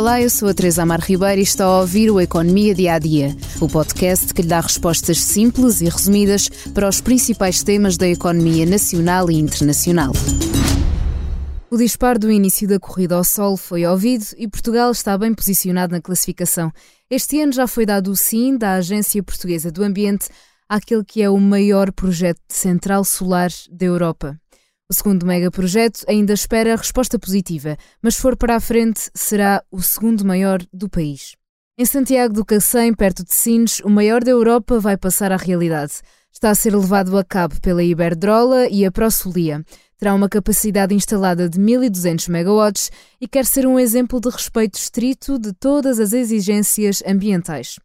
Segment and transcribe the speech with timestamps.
[0.00, 2.98] Olá, eu sou a Teresa Amar Ribeiro e está a ouvir o Economia Dia a
[2.98, 8.08] Dia, o podcast que lhe dá respostas simples e resumidas para os principais temas da
[8.08, 10.12] economia nacional e internacional.
[11.70, 15.92] O disparo do início da corrida ao sol foi ouvido e Portugal está bem posicionado
[15.92, 16.72] na classificação.
[17.10, 20.30] Este ano já foi dado o sim da Agência Portuguesa do Ambiente
[20.66, 24.40] àquele que é o maior projeto de central solar da Europa.
[24.90, 29.80] O segundo megaprojeto ainda espera resposta positiva, mas se for para a frente, será o
[29.80, 31.36] segundo maior do país.
[31.78, 35.92] Em Santiago do Cacém, perto de Sines, o maior da Europa vai passar à realidade.
[36.32, 39.64] Está a ser levado a cabo pela Iberdrola e a Prosolia.
[39.96, 45.38] Terá uma capacidade instalada de 1.200 megawatts e quer ser um exemplo de respeito estrito
[45.38, 47.78] de todas as exigências ambientais.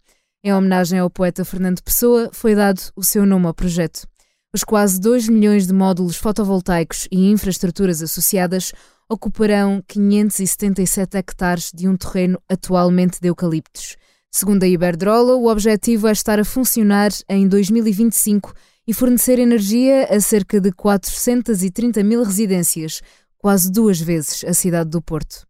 [0.44, 4.08] Em homenagem ao poeta Fernando Pessoa, foi dado o seu nome ao projeto.
[4.56, 8.72] Os quase 2 milhões de módulos fotovoltaicos e infraestruturas associadas
[9.10, 13.98] ocuparão 577 hectares de um terreno atualmente de eucaliptos.
[14.32, 18.54] Segundo a Iberdrola, o objetivo é estar a funcionar em 2025
[18.88, 23.02] e fornecer energia a cerca de 430 mil residências,
[23.38, 25.46] quase duas vezes a cidade do Porto.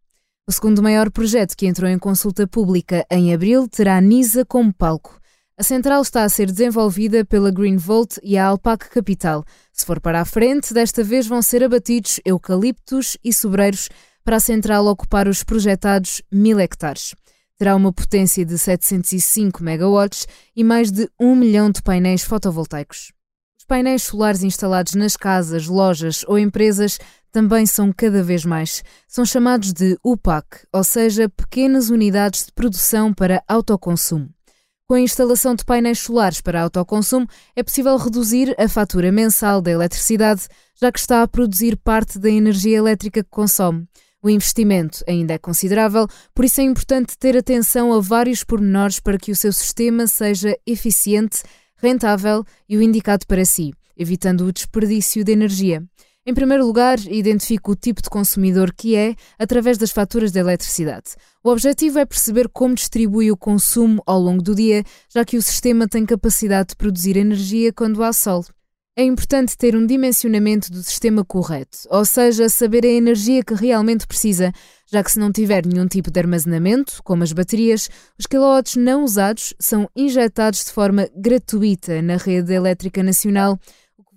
[0.48, 5.20] O segundo maior projeto que entrou em consulta pública em abril terá Nisa como palco.
[5.58, 9.42] A central está a ser desenvolvida pela Green Volt e a Alpac Capital.
[9.72, 13.88] Se for para a frente, desta vez vão ser abatidos eucaliptos e sobreiros
[14.22, 17.14] para a central ocupar os projetados mil hectares.
[17.56, 23.10] Terá uma potência de 705 megawatts e mais de 1 milhão de painéis fotovoltaicos.
[23.58, 26.98] Os painéis solares instalados nas casas, lojas ou empresas
[27.32, 28.84] também são cada vez mais.
[29.08, 34.35] São chamados de UPAC, ou seja, pequenas unidades de produção para autoconsumo.
[34.88, 39.72] Com a instalação de painéis solares para autoconsumo, é possível reduzir a fatura mensal da
[39.72, 40.46] eletricidade,
[40.80, 43.84] já que está a produzir parte da energia elétrica que consome.
[44.22, 49.18] O investimento ainda é considerável, por isso é importante ter atenção a vários pormenores para
[49.18, 51.42] que o seu sistema seja eficiente,
[51.78, 55.82] rentável e o indicado para si, evitando o desperdício de energia.
[56.28, 61.14] Em primeiro lugar, identifique o tipo de consumidor que é através das faturas de eletricidade.
[61.40, 65.42] O objetivo é perceber como distribui o consumo ao longo do dia, já que o
[65.42, 68.44] sistema tem capacidade de produzir energia quando há sol.
[68.98, 74.04] É importante ter um dimensionamento do sistema correto, ou seja, saber a energia que realmente
[74.04, 74.50] precisa,
[74.90, 77.88] já que se não tiver nenhum tipo de armazenamento, como as baterias,
[78.18, 83.60] os quilowatts não usados são injetados de forma gratuita na rede elétrica nacional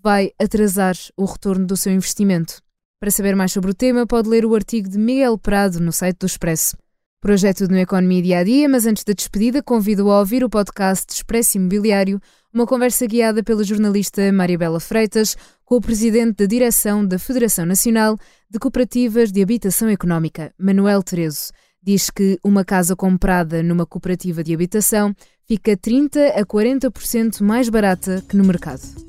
[0.02, 2.62] vai atrasar o retorno do seu investimento.
[3.00, 6.18] Para saber mais sobre o tema, pode ler o artigo de Miguel Prado no site
[6.20, 6.76] do Expresso.
[7.22, 11.14] Projeto no Economia Dia a Dia, mas antes da despedida, convido a ouvir o podcast
[11.14, 12.20] Expresso Imobiliário,
[12.54, 18.18] uma conversa guiada pela jornalista Maribela Freitas com o presidente da direção da Federação Nacional
[18.50, 21.52] de Cooperativas de Habitação Económica, Manuel Terezo.
[21.82, 25.14] Diz que uma casa comprada numa cooperativa de habitação
[25.48, 29.09] fica 30 a 40% mais barata que no mercado.